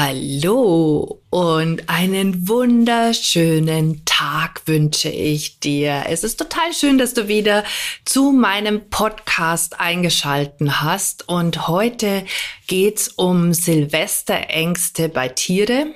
[0.00, 6.04] Hallo und einen wunderschönen Tag wünsche ich dir.
[6.06, 7.64] Es ist total schön, dass du wieder
[8.04, 12.24] zu meinem Podcast eingeschalten hast und heute
[12.68, 15.86] geht's um Silvesterängste bei Tiere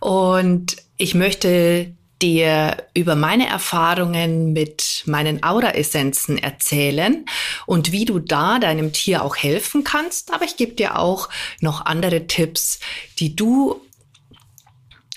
[0.00, 7.26] und ich möchte dir über meine Erfahrungen mit meinen Aura-Essenzen erzählen
[7.66, 10.32] und wie du da deinem Tier auch helfen kannst.
[10.32, 11.28] Aber ich gebe dir auch
[11.60, 12.80] noch andere Tipps,
[13.18, 13.80] die du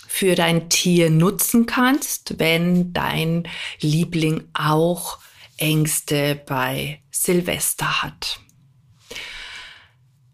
[0.07, 3.47] für dein Tier nutzen kannst, wenn dein
[3.79, 5.19] Liebling auch
[5.57, 8.39] Ängste bei Silvester hat.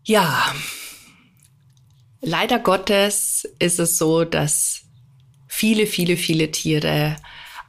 [0.04, 0.56] Ja,
[2.22, 4.85] leider Gottes ist es so, dass
[5.56, 7.16] viele, viele, viele Tiere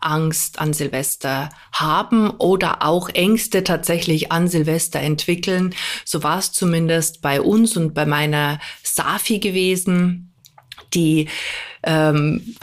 [0.01, 5.73] Angst an Silvester haben oder auch Ängste tatsächlich an Silvester entwickeln.
[6.05, 10.35] So war es zumindest bei uns und bei meiner Safi gewesen,
[10.95, 11.29] die
[11.85, 12.57] ähm,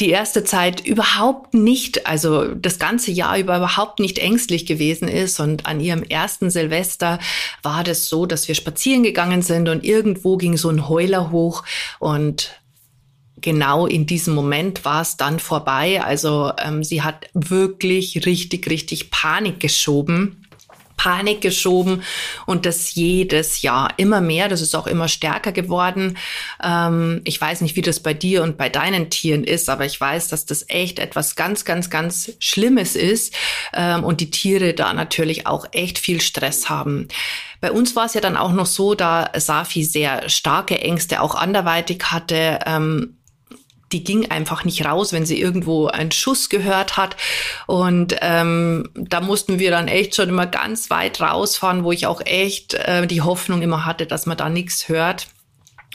[0.00, 5.38] die erste Zeit überhaupt nicht, also das ganze Jahr über überhaupt nicht ängstlich gewesen ist.
[5.38, 7.20] Und an ihrem ersten Silvester
[7.62, 11.62] war das so, dass wir spazieren gegangen sind und irgendwo ging so ein Heuler hoch
[12.00, 12.61] und
[13.42, 16.02] genau in diesem Moment war es dann vorbei.
[16.02, 20.42] Also ähm, sie hat wirklich richtig, richtig Panik geschoben.
[21.02, 22.04] Panik geschoben
[22.46, 24.48] und das jedes Jahr immer mehr.
[24.48, 26.16] Das ist auch immer stärker geworden.
[26.62, 30.00] Ähm, ich weiß nicht, wie das bei dir und bei deinen Tieren ist, aber ich
[30.00, 33.34] weiß, dass das echt etwas ganz, ganz, ganz Schlimmes ist
[33.74, 37.08] ähm, und die Tiere da natürlich auch echt viel Stress haben.
[37.60, 41.34] Bei uns war es ja dann auch noch so, da Safi sehr starke Ängste auch
[41.34, 42.60] anderweitig hatte.
[42.64, 43.16] Ähm,
[43.92, 47.16] die ging einfach nicht raus, wenn sie irgendwo einen Schuss gehört hat.
[47.66, 52.20] Und ähm, da mussten wir dann echt schon immer ganz weit rausfahren, wo ich auch
[52.24, 55.28] echt äh, die Hoffnung immer hatte, dass man da nichts hört.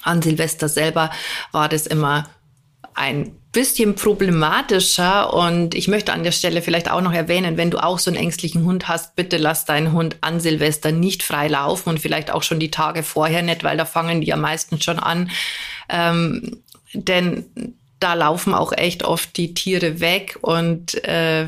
[0.03, 1.11] An Silvester selber
[1.51, 2.29] war das immer
[2.93, 7.77] ein bisschen problematischer und ich möchte an der Stelle vielleicht auch noch erwähnen, wenn du
[7.77, 11.89] auch so einen ängstlichen Hund hast, bitte lass deinen Hund an Silvester nicht frei laufen
[11.89, 14.97] und vielleicht auch schon die Tage vorher nicht, weil da fangen die am meisten schon
[14.97, 15.29] an.
[15.89, 17.45] Ähm, denn
[17.99, 21.47] da laufen auch echt oft die Tiere weg und äh,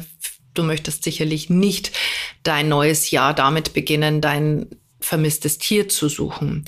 [0.53, 1.91] du möchtest sicherlich nicht
[2.43, 4.67] dein neues Jahr damit beginnen, dein
[5.01, 6.65] vermisstes Tier zu suchen.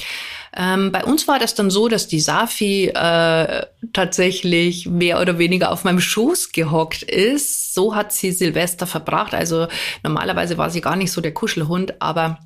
[0.56, 5.72] Ähm, bei uns war das dann so, dass die Safi äh, tatsächlich mehr oder weniger
[5.72, 7.74] auf meinem Schoß gehockt ist.
[7.74, 9.34] So hat sie Silvester verbracht.
[9.34, 9.68] Also
[10.04, 12.40] normalerweise war sie gar nicht so der Kuschelhund, aber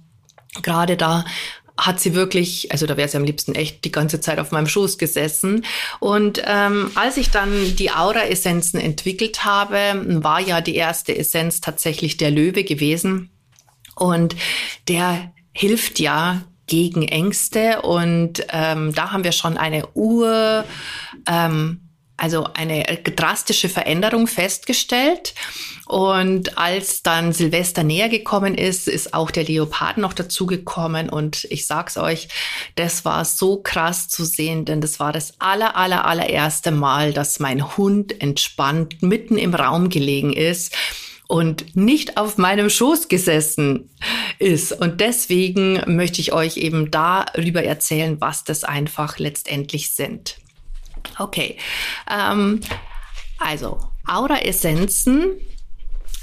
[0.62, 1.23] gerade da
[1.78, 4.68] hat sie wirklich, also da wäre sie am liebsten echt die ganze Zeit auf meinem
[4.68, 5.66] Schoß gesessen.
[6.00, 9.78] Und ähm, als ich dann die Aura-Essenzen entwickelt habe,
[10.24, 13.30] war ja die erste Essenz tatsächlich der Löwe gewesen.
[13.96, 14.35] Und
[14.88, 17.81] der hilft ja gegen Ängste.
[17.81, 20.64] Und ähm, da haben wir schon eine Ur,
[21.28, 21.84] ähm,
[22.18, 25.34] also eine drastische Veränderung festgestellt.
[25.86, 31.09] Und als dann Silvester näher gekommen ist, ist auch der Leopard noch dazugekommen.
[31.09, 32.30] Und ich sag's euch,
[32.76, 37.40] das war so krass zu sehen, denn das war das aller, aller, allererste Mal, dass
[37.40, 40.76] mein Hund entspannt mitten im Raum gelegen ist
[41.28, 43.90] und nicht auf meinem Schoß gesessen
[44.40, 44.72] ist.
[44.72, 50.38] Und deswegen möchte ich euch eben darüber erzählen, was das einfach letztendlich sind.
[51.18, 51.58] Okay,
[52.09, 52.62] ähm,
[53.40, 55.40] also Aura-Essenzen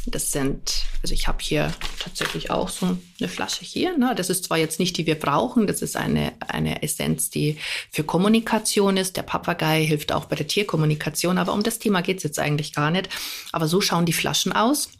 [0.07, 3.97] das sind, also ich habe hier tatsächlich auch so eine Flasche hier.
[3.97, 4.15] Ne?
[4.17, 7.57] Das ist zwar jetzt nicht die wir brauchen, das ist eine, eine Essenz, die
[7.91, 9.17] für Kommunikation ist.
[9.17, 12.73] Der Papagei hilft auch bei der Tierkommunikation, aber um das Thema geht es jetzt eigentlich
[12.73, 13.09] gar nicht.
[13.53, 14.91] Aber so schauen die Flaschen aus.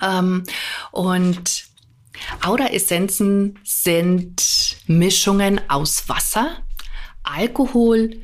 [0.00, 0.44] Ähm,
[0.92, 1.64] und
[2.42, 6.56] Aura-Essenzen sind Mischungen aus Wasser,
[7.22, 8.22] Alkohol,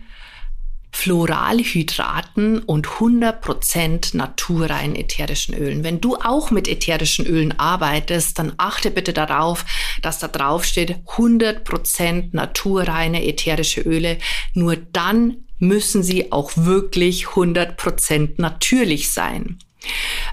[0.90, 5.85] Floralhydraten und 100% naturreinen ätherischen Ölen.
[5.85, 9.64] Wenn du auch mit ätherischen Ölen arbeitest, dann achte bitte darauf,
[10.02, 14.19] dass da drauf steht 100% naturreine ätherische Öle.
[14.55, 19.58] Nur dann müssen sie auch wirklich 100% natürlich sein.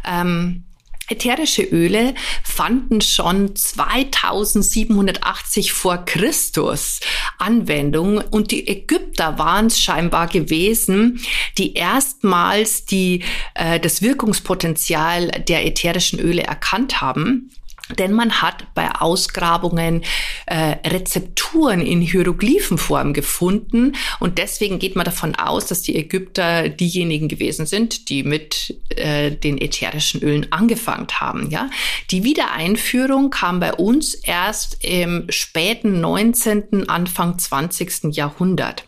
[0.08, 0.64] Ähm,
[1.08, 7.00] Ätherische Öle fanden schon 2780 vor Christus
[7.38, 11.22] Anwendung und die Ägypter waren es scheinbar gewesen,
[11.58, 13.24] die erstmals die,
[13.54, 17.52] äh, das Wirkungspotenzial der ätherischen Öle erkannt haben.
[17.90, 20.04] Denn man hat bei Ausgrabungen
[20.48, 27.28] äh, Rezepturen in Hieroglyphenform gefunden und deswegen geht man davon aus, dass die Ägypter diejenigen
[27.28, 31.52] gewesen sind, die mit äh, den ätherischen Ölen angefangen haben.
[31.52, 31.70] Ja,
[32.10, 38.16] die Wiedereinführung kam bei uns erst im späten 19., Anfang 20.
[38.16, 38.84] Jahrhundert.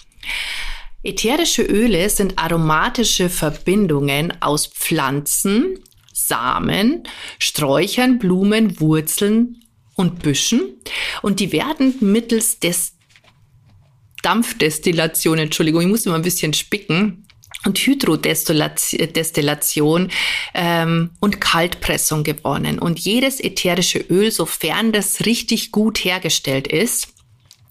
[1.04, 5.80] Ätherische Öle sind aromatische Verbindungen aus Pflanzen,
[6.28, 7.04] Samen,
[7.40, 9.64] Sträuchern, Blumen, Wurzeln
[9.96, 10.78] und Büschen.
[11.22, 12.94] Und die werden mittels des
[14.24, 17.24] Dampfdestillation, Entschuldigung, ich muss immer ein bisschen spicken,
[17.66, 20.12] und Hydrodestillation
[20.54, 22.78] ähm, und Kaltpressung gewonnen.
[22.80, 27.16] Und jedes ätherische Öl, sofern das richtig gut hergestellt ist,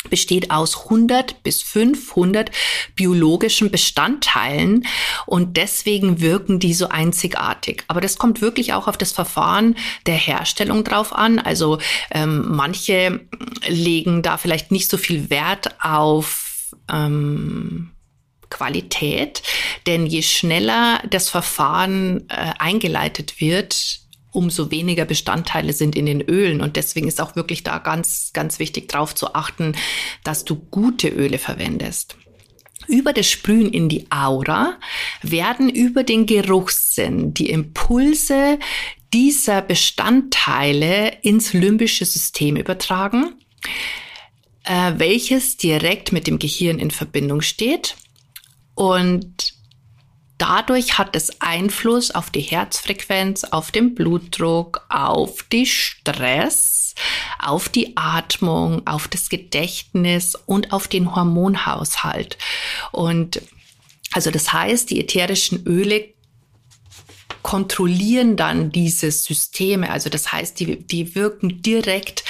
[0.08, 2.50] besteht aus 100 bis 500
[2.94, 4.86] biologischen Bestandteilen
[5.26, 7.84] und deswegen wirken die so einzigartig.
[7.88, 9.76] Aber das kommt wirklich auch auf das Verfahren
[10.06, 11.38] der Herstellung drauf an.
[11.38, 11.78] Also
[12.10, 13.20] ähm, manche
[13.66, 17.90] legen da vielleicht nicht so viel Wert auf ähm,
[18.50, 19.42] Qualität,
[19.86, 24.00] denn je schneller das Verfahren äh, eingeleitet wird,
[24.36, 26.60] umso weniger Bestandteile sind in den Ölen.
[26.60, 29.74] Und deswegen ist auch wirklich da ganz, ganz wichtig drauf zu achten,
[30.22, 32.16] dass du gute Öle verwendest.
[32.86, 34.78] Über das Sprühen in die Aura
[35.22, 38.58] werden über den Geruchssinn die Impulse
[39.12, 43.34] dieser Bestandteile ins limbische System übertragen,
[44.64, 47.96] äh, welches direkt mit dem Gehirn in Verbindung steht.
[48.74, 49.55] Und
[50.38, 56.94] Dadurch hat es Einfluss auf die Herzfrequenz, auf den Blutdruck, auf die Stress,
[57.38, 62.36] auf die Atmung, auf das Gedächtnis und auf den Hormonhaushalt.
[62.92, 63.40] Und
[64.12, 66.16] also das heißt, die ätherischen Öle
[67.42, 69.90] kontrollieren dann diese Systeme.
[69.90, 72.24] Also das heißt, die, die wirken direkt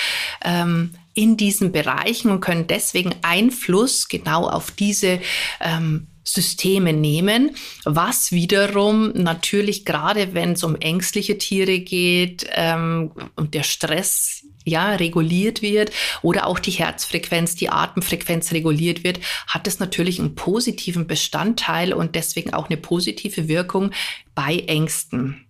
[0.44, 5.20] ähm, in diesen Bereichen und können deswegen Einfluss genau auf diese
[5.60, 13.54] ähm, Systeme nehmen, was wiederum natürlich gerade wenn es um ängstliche Tiere geht ähm, und
[13.54, 15.92] der Stress ja reguliert wird
[16.22, 22.16] oder auch die Herzfrequenz, die Atemfrequenz reguliert wird, hat es natürlich einen positiven Bestandteil und
[22.16, 23.92] deswegen auch eine positive Wirkung
[24.34, 25.46] bei Ängsten.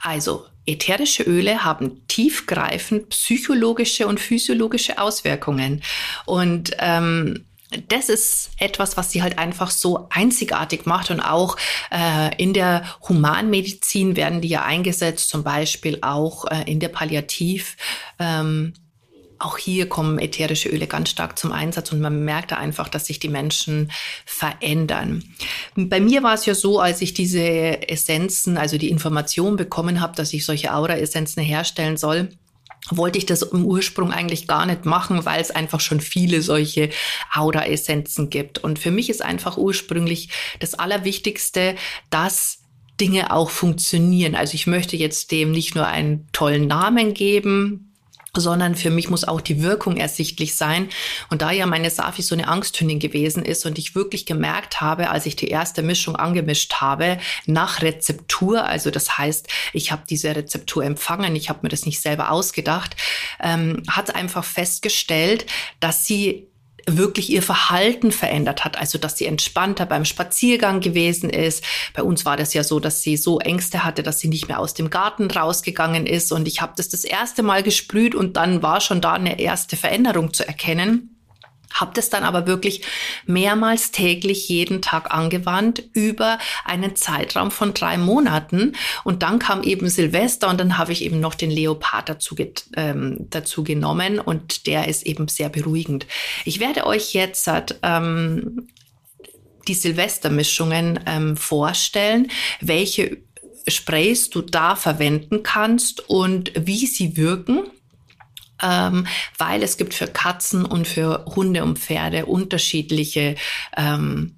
[0.00, 5.82] Also Ätherische Öle haben tiefgreifend psychologische und physiologische Auswirkungen.
[6.24, 7.44] Und ähm,
[7.88, 11.56] das ist etwas, was sie halt einfach so einzigartig macht und auch
[11.90, 17.76] äh, in der Humanmedizin werden die ja eingesetzt, zum Beispiel auch äh, in der Palliativ.
[18.18, 18.74] Ähm,
[19.38, 23.06] auch hier kommen ätherische Öle ganz stark zum Einsatz und man merkt da einfach, dass
[23.06, 23.90] sich die Menschen
[24.24, 25.24] verändern.
[25.74, 30.16] Bei mir war es ja so, als ich diese Essenzen, also die Information bekommen habe,
[30.16, 32.30] dass ich solche Aura-Essenzen herstellen soll,
[32.90, 36.90] wollte ich das im Ursprung eigentlich gar nicht machen, weil es einfach schon viele solche
[37.32, 38.58] Aura-Essenzen gibt.
[38.58, 40.28] Und für mich ist einfach ursprünglich
[40.60, 41.76] das Allerwichtigste,
[42.10, 42.58] dass
[43.00, 44.34] Dinge auch funktionieren.
[44.34, 47.93] Also ich möchte jetzt dem nicht nur einen tollen Namen geben,
[48.36, 50.88] sondern für mich muss auch die Wirkung ersichtlich sein.
[51.30, 55.10] Und da ja meine Safi so eine Angsthündin gewesen ist und ich wirklich gemerkt habe,
[55.10, 60.34] als ich die erste Mischung angemischt habe, nach Rezeptur, also das heißt, ich habe diese
[60.34, 62.96] Rezeptur empfangen, ich habe mir das nicht selber ausgedacht,
[63.40, 65.46] ähm, hat einfach festgestellt,
[65.80, 66.48] dass sie
[66.86, 68.78] wirklich ihr Verhalten verändert hat.
[68.78, 71.64] Also, dass sie entspannter beim Spaziergang gewesen ist.
[71.94, 74.58] Bei uns war das ja so, dass sie so Ängste hatte, dass sie nicht mehr
[74.58, 76.32] aus dem Garten rausgegangen ist.
[76.32, 79.76] Und ich habe das das erste Mal gesprüht und dann war schon da eine erste
[79.76, 81.13] Veränderung zu erkennen.
[81.74, 82.82] Habe das dann aber wirklich
[83.26, 88.72] mehrmals täglich jeden Tag angewandt über einen Zeitraum von drei Monaten.
[89.02, 92.36] Und dann kam eben Silvester und dann habe ich eben noch den Leopard dazu,
[92.76, 96.06] ähm, dazu genommen und der ist eben sehr beruhigend.
[96.44, 97.50] Ich werde euch jetzt
[97.82, 98.68] ähm,
[99.66, 103.18] die Silvestermischungen ähm, vorstellen, welche
[103.66, 107.62] Sprays du da verwenden kannst und wie sie wirken
[108.62, 109.06] ähm,
[109.38, 113.36] weil es gibt für Katzen und für Hunde und Pferde unterschiedliche
[113.76, 114.36] ähm,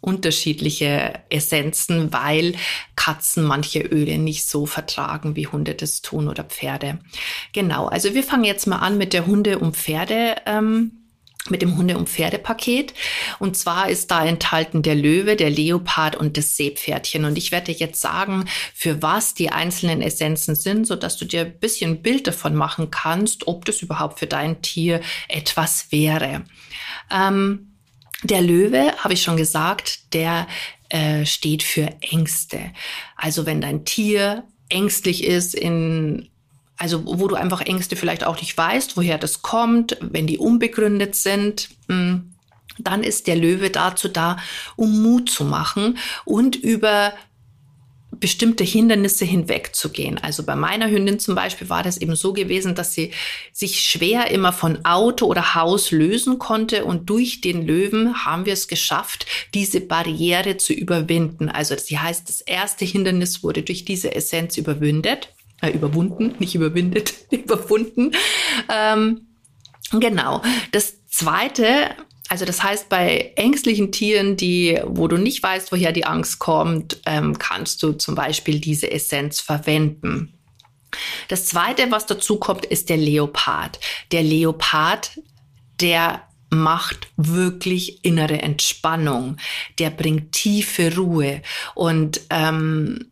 [0.00, 2.54] unterschiedliche Essenzen, weil
[2.94, 7.00] Katzen manche Öle nicht so vertragen, wie Hunde das tun oder Pferde.
[7.52, 10.36] Genau, also wir fangen jetzt mal an mit der Hunde- und Pferde.
[10.46, 10.97] Ähm,
[11.50, 12.94] mit dem Hunde- und Pferdepaket.
[13.38, 17.24] Und zwar ist da enthalten der Löwe, der Leopard und das Seepferdchen.
[17.24, 21.24] Und ich werde dir jetzt sagen, für was die einzelnen Essenzen sind, so dass du
[21.24, 26.44] dir ein bisschen Bild davon machen kannst, ob das überhaupt für dein Tier etwas wäre.
[27.10, 27.74] Ähm,
[28.22, 30.48] der Löwe, habe ich schon gesagt, der
[30.88, 32.72] äh, steht für Ängste.
[33.16, 36.28] Also wenn dein Tier ängstlich ist in
[36.78, 41.14] also wo du einfach Ängste vielleicht auch nicht weißt, woher das kommt, wenn die unbegründet
[41.16, 42.34] sind, hm,
[42.78, 44.38] dann ist der Löwe dazu da,
[44.76, 47.12] um Mut zu machen und über
[48.12, 50.18] bestimmte Hindernisse hinwegzugehen.
[50.18, 53.12] Also bei meiner Hündin zum Beispiel war das eben so gewesen, dass sie
[53.52, 58.54] sich schwer immer von Auto oder Haus lösen konnte und durch den Löwen haben wir
[58.54, 61.48] es geschafft, diese Barriere zu überwinden.
[61.48, 65.28] Also das heißt, das erste Hindernis wurde durch diese Essenz überwindet,
[65.60, 68.12] äh, überwunden, nicht überwindet, überwunden.
[68.68, 69.28] Ähm,
[69.92, 70.42] genau.
[70.72, 71.94] Das zweite
[72.28, 77.00] also das heißt, bei ängstlichen Tieren, die, wo du nicht weißt, woher die Angst kommt,
[77.06, 80.34] ähm, kannst du zum Beispiel diese Essenz verwenden.
[81.28, 83.80] Das zweite, was dazu kommt, ist der Leopard.
[84.12, 85.18] Der Leopard,
[85.80, 89.36] der macht wirklich innere Entspannung.
[89.78, 91.42] Der bringt tiefe Ruhe.
[91.74, 93.10] Und ähm,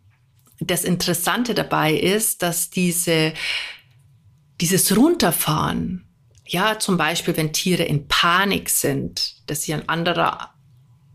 [0.60, 3.34] das Interessante dabei ist, dass diese,
[4.60, 6.06] dieses Runterfahren,
[6.46, 10.54] ja, zum Beispiel, wenn Tiere in Panik sind, das ist ja ein anderer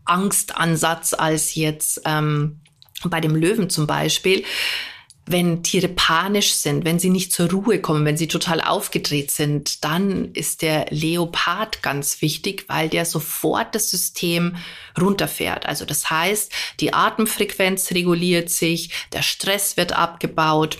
[0.04, 2.60] Angstansatz als jetzt ähm,
[3.04, 4.44] bei dem Löwen zum Beispiel.
[5.24, 9.84] Wenn Tiere panisch sind, wenn sie nicht zur Ruhe kommen, wenn sie total aufgedreht sind,
[9.84, 14.56] dann ist der Leopard ganz wichtig, weil der sofort das System
[15.00, 15.66] runterfährt.
[15.66, 20.78] Also das heißt, die Atemfrequenz reguliert sich, der Stress wird abgebaut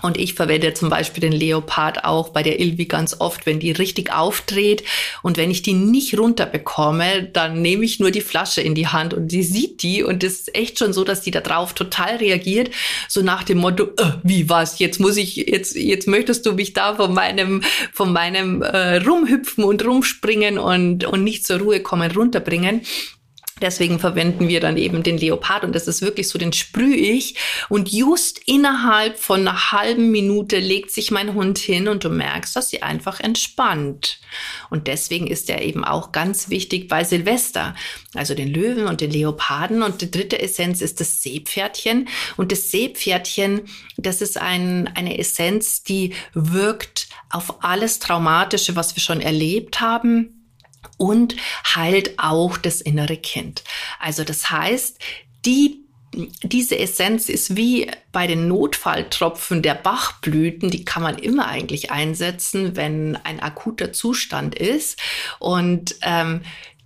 [0.00, 3.72] und ich verwende zum Beispiel den Leopard auch bei der Ilvi ganz oft, wenn die
[3.72, 4.84] richtig aufdreht.
[5.22, 9.12] Und wenn ich die nicht runterbekomme, dann nehme ich nur die Flasche in die Hand
[9.12, 10.04] und sie sieht die.
[10.04, 12.70] Und es ist echt schon so, dass die da drauf total reagiert.
[13.08, 14.78] So nach dem Motto, äh, wie was?
[14.78, 17.62] Jetzt muss ich, jetzt, jetzt möchtest du mich da von meinem,
[17.92, 22.82] von meinem äh, Rumhüpfen und Rumspringen und, und nicht zur Ruhe kommen, runterbringen.
[23.60, 27.36] Deswegen verwenden wir dann eben den Leopard und das ist wirklich so, den sprühe ich
[27.68, 32.54] und just innerhalb von einer halben Minute legt sich mein Hund hin und du merkst,
[32.54, 34.20] dass sie einfach entspannt.
[34.70, 37.74] Und deswegen ist er eben auch ganz wichtig bei Silvester.
[38.14, 42.70] Also den Löwen und den Leoparden und die dritte Essenz ist das Seepferdchen und das
[42.70, 43.62] Seepferdchen,
[43.96, 50.37] das ist ein, eine Essenz, die wirkt auf alles Traumatische, was wir schon erlebt haben
[50.96, 51.36] und
[51.74, 53.62] heilt auch das innere Kind.
[54.00, 54.98] Also das heißt,
[55.44, 55.84] die
[56.42, 62.76] diese Essenz ist wie bei den Notfalltropfen der Bachblüten, die kann man immer eigentlich einsetzen,
[62.76, 64.98] wenn ein akuter Zustand ist.
[65.38, 66.40] Und ähm,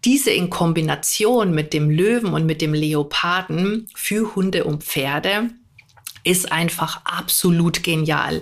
[0.05, 5.51] diese in Kombination mit dem Löwen und mit dem Leoparden für Hunde und Pferde
[6.25, 8.41] ist einfach absolut genial.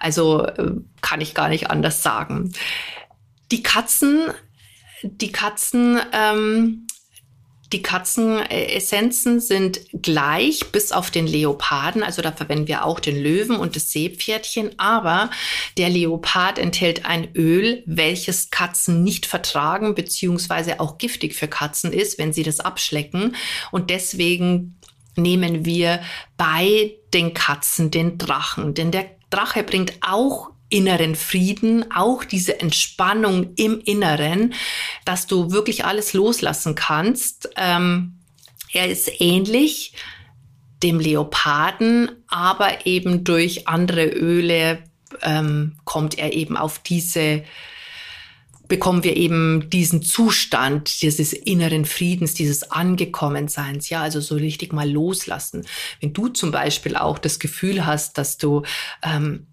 [0.00, 2.52] Also äh, kann ich gar nicht anders sagen.
[3.50, 4.30] Die Katzen
[5.02, 6.86] die Katzen, ähm,
[7.72, 12.02] die Katzenessenzen sind gleich bis auf den Leoparden.
[12.02, 14.78] Also da verwenden wir auch den Löwen und das Seepferdchen.
[14.78, 15.30] Aber
[15.78, 22.18] der Leopard enthält ein Öl, welches Katzen nicht vertragen, beziehungsweise auch giftig für Katzen ist,
[22.18, 23.36] wenn sie das abschlecken.
[23.70, 24.78] Und deswegen
[25.16, 26.02] nehmen wir
[26.36, 28.74] bei den Katzen den Drachen.
[28.74, 34.54] Denn der Drache bringt auch inneren Frieden, auch diese Entspannung im Inneren,
[35.04, 37.50] dass du wirklich alles loslassen kannst.
[37.56, 38.18] Ähm,
[38.72, 39.92] er ist ähnlich
[40.82, 44.82] dem Leoparden, aber eben durch andere Öle
[45.20, 47.44] ähm, kommt er eben auf diese
[48.72, 54.90] bekommen wir eben diesen Zustand dieses inneren Friedens, dieses Angekommenseins, ja, also so richtig mal
[54.90, 55.66] loslassen.
[56.00, 58.62] Wenn du zum Beispiel auch das Gefühl hast, dass du
[59.02, 59.46] ähm,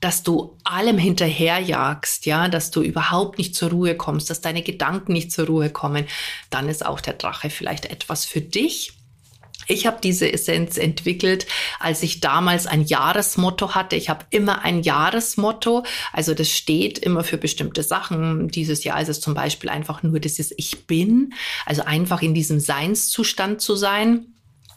[0.00, 5.12] dass du allem hinterherjagst, ja, dass du überhaupt nicht zur Ruhe kommst, dass deine Gedanken
[5.12, 6.06] nicht zur Ruhe kommen,
[6.50, 8.92] dann ist auch der Drache vielleicht etwas für dich.
[9.68, 11.46] Ich habe diese Essenz entwickelt,
[11.80, 13.96] als ich damals ein Jahresmotto hatte.
[13.96, 15.84] Ich habe immer ein Jahresmotto.
[16.12, 18.48] Also das steht immer für bestimmte Sachen.
[18.48, 21.34] Dieses Jahr ist es zum Beispiel einfach nur dieses Ich bin.
[21.64, 24.35] Also einfach in diesem Seinszustand zu sein.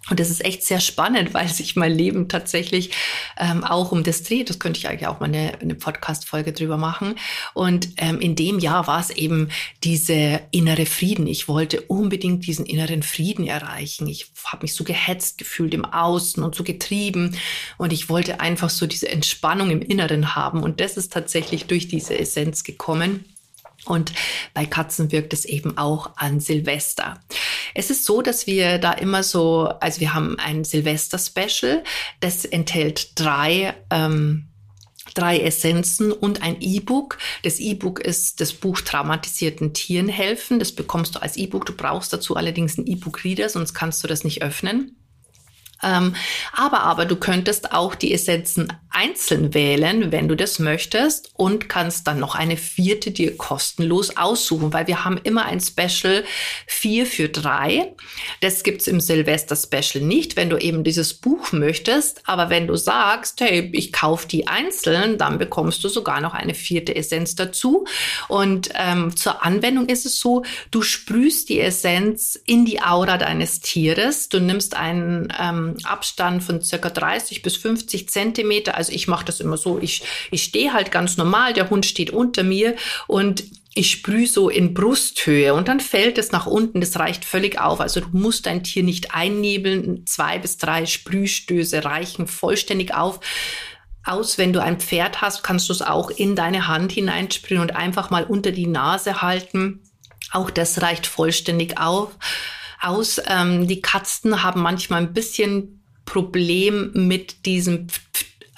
[0.09, 2.91] Und das ist echt sehr spannend, weil sich mein Leben tatsächlich
[3.37, 4.49] ähm, auch um das dreht.
[4.49, 7.15] Das könnte ich eigentlich auch mal eine, eine Podcast-Folge drüber machen.
[7.53, 9.49] Und ähm, in dem Jahr war es eben
[9.83, 11.27] diese innere Frieden.
[11.27, 14.07] Ich wollte unbedingt diesen inneren Frieden erreichen.
[14.07, 17.35] Ich habe mich so gehetzt gefühlt im Außen und so getrieben.
[17.77, 20.63] Und ich wollte einfach so diese Entspannung im Inneren haben.
[20.63, 23.25] Und das ist tatsächlich durch diese Essenz gekommen.
[23.89, 24.13] Und
[24.53, 27.19] bei Katzen wirkt es eben auch an Silvester.
[27.73, 31.83] Es ist so, dass wir da immer so, also wir haben ein Silvester-Special,
[32.19, 34.45] das enthält drei ähm,
[35.15, 37.17] drei Essenzen und ein E-Book.
[37.43, 40.59] Das E-Book ist das Buch Traumatisierten Tieren helfen.
[40.59, 41.65] Das bekommst du als E-Book.
[41.65, 44.95] Du brauchst dazu allerdings einen E-Book-Reader, sonst kannst du das nicht öffnen.
[45.81, 46.15] Ähm,
[46.53, 52.07] aber, aber du könntest auch die Essenzen einzeln wählen, wenn du das möchtest und kannst
[52.07, 56.23] dann noch eine vierte dir kostenlos aussuchen, weil wir haben immer ein Special
[56.65, 57.93] vier für drei.
[58.41, 62.21] Das gibt's im Silvester Special nicht, wenn du eben dieses Buch möchtest.
[62.25, 66.55] Aber wenn du sagst, hey, ich kaufe die einzeln, dann bekommst du sogar noch eine
[66.55, 67.85] vierte Essenz dazu.
[68.27, 73.59] Und ähm, zur Anwendung ist es so, du sprühst die Essenz in die Aura deines
[73.59, 74.29] Tieres.
[74.29, 78.78] Du nimmst einen ähm, Abstand von circa 30 bis 50 Zentimeter.
[78.79, 79.77] Also ich mache das immer so.
[79.79, 82.75] Ich, ich stehe halt ganz normal, der Hund steht unter mir
[83.07, 83.43] und
[83.75, 86.81] ich sprühe so in Brusthöhe und dann fällt es nach unten.
[86.81, 87.79] Das reicht völlig auf.
[87.79, 90.05] Also du musst dein Tier nicht einnebeln.
[90.07, 93.19] Zwei bis drei Sprühstöße reichen vollständig auf
[94.03, 94.37] aus.
[94.37, 98.09] Wenn du ein Pferd hast, kannst du es auch in deine Hand hineinsprühen und einfach
[98.09, 99.81] mal unter die Nase halten.
[100.31, 102.17] Auch das reicht vollständig auf
[102.81, 103.21] aus.
[103.27, 107.87] Ähm, die Katzen haben manchmal ein bisschen Problem mit diesem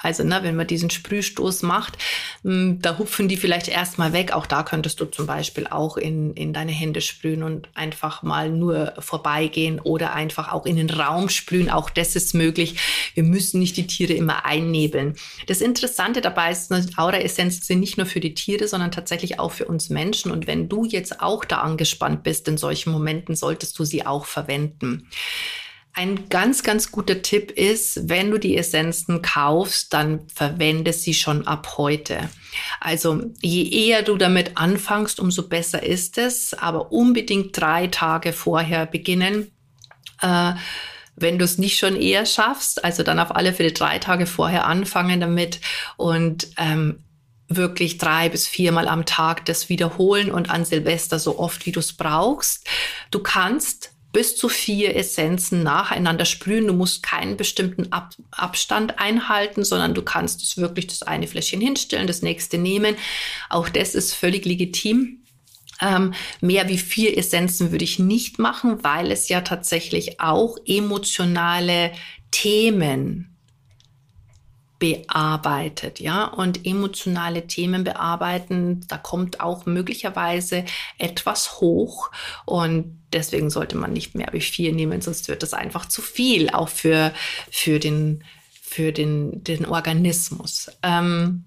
[0.01, 1.97] also, ne, wenn man diesen Sprühstoß macht,
[2.43, 4.33] hm, da hupfen die vielleicht erstmal weg.
[4.33, 8.49] Auch da könntest du zum Beispiel auch in, in deine Hände sprühen und einfach mal
[8.49, 11.69] nur vorbeigehen oder einfach auch in den Raum sprühen.
[11.69, 12.77] Auch das ist möglich.
[13.13, 15.15] Wir müssen nicht die Tiere immer einnebeln.
[15.47, 19.65] Das Interessante dabei ist, Aura-Essenzen sind nicht nur für die Tiere, sondern tatsächlich auch für
[19.65, 20.31] uns Menschen.
[20.31, 24.25] Und wenn du jetzt auch da angespannt bist in solchen Momenten, solltest du sie auch
[24.25, 25.07] verwenden.
[25.93, 31.45] Ein ganz, ganz guter Tipp ist, wenn du die Essenzen kaufst, dann verwende sie schon
[31.47, 32.29] ab heute.
[32.79, 38.85] Also je eher du damit anfängst, umso besser ist es, aber unbedingt drei Tage vorher
[38.85, 39.51] beginnen.
[40.21, 40.53] Äh,
[41.17, 44.65] wenn du es nicht schon eher schaffst, also dann auf alle Fälle drei Tage vorher
[44.65, 45.59] anfangen damit
[45.97, 47.03] und ähm,
[47.47, 51.81] wirklich drei bis viermal am Tag das wiederholen und an Silvester so oft, wie du
[51.81, 52.65] es brauchst.
[53.11, 56.67] Du kannst bis zu vier Essenzen nacheinander sprühen.
[56.67, 61.61] Du musst keinen bestimmten Ab Abstand einhalten, sondern du kannst es wirklich das eine Fläschchen
[61.61, 62.95] hinstellen, das nächste nehmen.
[63.49, 65.23] Auch das ist völlig legitim.
[65.81, 71.91] Ähm, mehr wie vier Essenzen würde ich nicht machen, weil es ja tatsächlich auch emotionale
[72.29, 73.30] Themen
[74.81, 80.65] bearbeitet, ja, und emotionale Themen bearbeiten, da kommt auch möglicherweise
[80.97, 82.09] etwas hoch
[82.45, 86.49] und deswegen sollte man nicht mehr wie vier nehmen, sonst wird das einfach zu viel,
[86.49, 87.13] auch für,
[87.51, 88.23] für den,
[88.59, 90.71] für den, den Organismus.
[90.81, 91.45] Ähm,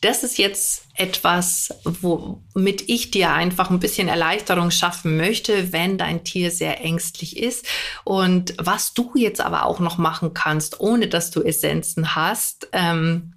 [0.00, 6.24] das ist jetzt etwas, womit ich dir einfach ein bisschen Erleichterung schaffen möchte, wenn dein
[6.24, 7.66] Tier sehr ängstlich ist.
[8.04, 13.34] Und was du jetzt aber auch noch machen kannst, ohne dass du Essenzen hast, ähm,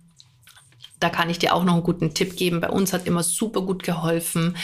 [1.00, 2.62] da kann ich dir auch noch einen guten Tipp geben.
[2.62, 4.58] Bei uns hat immer super gut geholfen,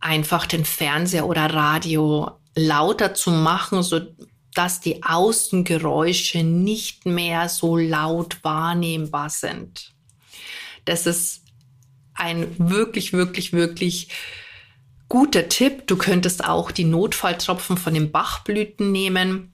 [0.00, 4.00] einfach den Fernseher oder Radio lauter zu machen, so
[4.54, 9.93] dass die Außengeräusche nicht mehr so laut wahrnehmbar sind.
[10.84, 11.42] Das ist
[12.14, 14.08] ein wirklich, wirklich, wirklich
[15.08, 15.86] guter Tipp.
[15.86, 19.52] Du könntest auch die Notfalltropfen von den Bachblüten nehmen.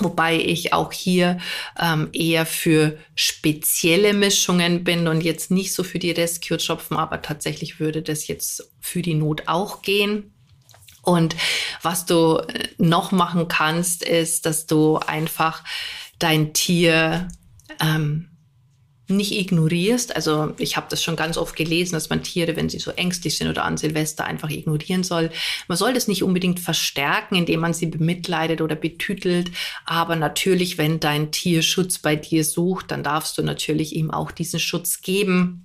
[0.00, 1.38] Wobei ich auch hier
[1.78, 7.80] ähm, eher für spezielle Mischungen bin und jetzt nicht so für die Rescue-Tropfen, aber tatsächlich
[7.80, 10.32] würde das jetzt für die Not auch gehen.
[11.02, 11.34] Und
[11.82, 15.64] was du äh, noch machen kannst, ist, dass du einfach
[16.20, 17.28] dein Tier
[17.80, 18.27] ähm,
[19.08, 20.14] nicht ignorierst.
[20.14, 23.38] Also ich habe das schon ganz oft gelesen, dass man Tiere, wenn sie so ängstlich
[23.38, 25.30] sind oder an Silvester einfach ignorieren soll.
[25.66, 29.50] Man soll das nicht unbedingt verstärken, indem man sie bemitleidet oder betütelt.
[29.86, 34.30] Aber natürlich, wenn dein Tier Schutz bei dir sucht, dann darfst du natürlich ihm auch
[34.30, 35.64] diesen Schutz geben.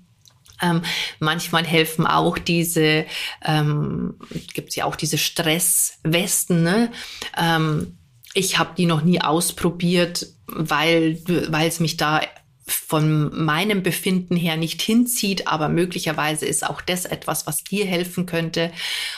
[0.62, 0.82] Ähm,
[1.20, 3.06] manchmal helfen auch diese,
[3.44, 4.16] ähm,
[4.54, 6.64] gibt es ja auch diese Stresswesten.
[6.64, 6.92] Ne?
[7.38, 7.98] Ähm,
[8.34, 12.22] ich habe die noch nie ausprobiert, weil es mich da
[12.66, 18.26] von meinem Befinden her nicht hinzieht, aber möglicherweise ist auch das etwas, was dir helfen
[18.26, 18.72] könnte.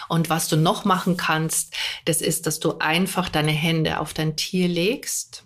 [0.09, 4.35] Und was du noch machen kannst, das ist, dass du einfach deine Hände auf dein
[4.35, 5.43] Tier legst,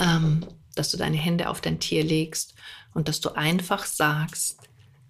[0.00, 2.54] ähm, dass du deine Hände auf dein Tier legst
[2.94, 4.58] und dass du einfach sagst,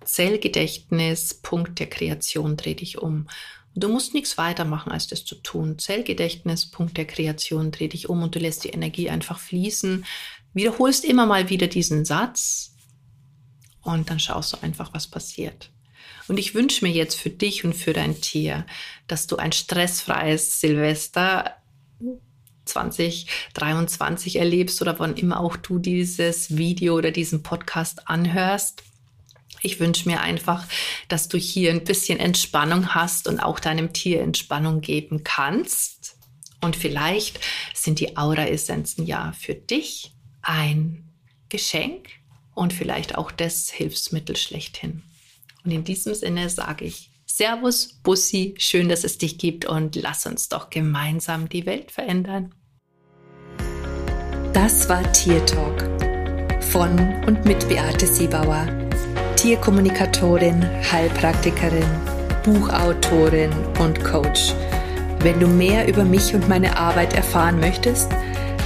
[0.04, 3.28] Zellgedächtnis, Punkt der Kreation, dreh dich um.
[3.74, 5.78] Du musst nichts weiter machen, als das zu tun.
[5.78, 10.04] Zellgedächtnis, Punkt der Kreation, dreh dich um und du lässt die Energie einfach fließen
[10.54, 12.74] wiederholst immer mal wieder diesen Satz
[13.82, 15.70] und dann schaust du einfach, was passiert.
[16.28, 18.66] Und ich wünsche mir jetzt für dich und für dein Tier,
[19.06, 21.56] dass du ein stressfreies Silvester
[22.66, 28.82] 2023 erlebst oder wann immer auch du dieses Video oder diesen Podcast anhörst.
[29.62, 30.66] Ich wünsche mir einfach,
[31.08, 36.16] dass du hier ein bisschen Entspannung hast und auch deinem Tier Entspannung geben kannst.
[36.60, 37.40] Und vielleicht
[37.74, 40.12] sind die Aura-Essenzen ja für dich
[40.48, 41.04] ein
[41.50, 42.08] Geschenk
[42.54, 45.02] und vielleicht auch das Hilfsmittel schlechthin.
[45.64, 50.26] Und in diesem Sinne sage ich Servus, Bussi, schön, dass es dich gibt und lass
[50.26, 52.54] uns doch gemeinsam die Welt verändern.
[54.54, 55.84] Das war Tier Talk
[56.64, 58.66] von und mit Beate Siebauer,
[59.36, 61.86] Tierkommunikatorin, Heilpraktikerin,
[62.44, 64.54] Buchautorin und Coach.
[65.20, 68.10] Wenn du mehr über mich und meine Arbeit erfahren möchtest,